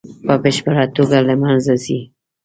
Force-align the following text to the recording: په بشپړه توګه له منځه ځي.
په 0.25 0.33
بشپړه 0.43 0.83
توګه 0.95 1.17
له 1.27 1.35
منځه 1.41 1.73
ځي. 1.83 1.99